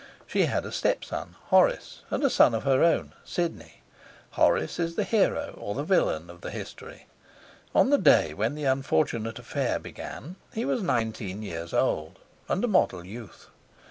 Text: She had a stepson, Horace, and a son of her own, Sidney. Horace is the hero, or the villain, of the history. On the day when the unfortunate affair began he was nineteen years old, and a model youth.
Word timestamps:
She 0.25 0.45
had 0.45 0.65
a 0.65 0.71
stepson, 0.71 1.35
Horace, 1.49 2.01
and 2.09 2.23
a 2.23 2.29
son 2.31 2.55
of 2.55 2.63
her 2.63 2.83
own, 2.83 3.13
Sidney. 3.23 3.83
Horace 4.31 4.79
is 4.79 4.95
the 4.95 5.03
hero, 5.03 5.53
or 5.59 5.75
the 5.75 5.83
villain, 5.83 6.27
of 6.27 6.41
the 6.41 6.49
history. 6.49 7.05
On 7.75 7.91
the 7.91 7.99
day 7.99 8.33
when 8.33 8.55
the 8.55 8.63
unfortunate 8.65 9.37
affair 9.37 9.77
began 9.77 10.37
he 10.53 10.65
was 10.65 10.81
nineteen 10.81 11.43
years 11.43 11.71
old, 11.71 12.17
and 12.49 12.63
a 12.63 12.67
model 12.67 13.05
youth. 13.05 13.49